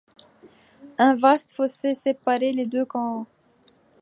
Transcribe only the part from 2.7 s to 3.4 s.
camps.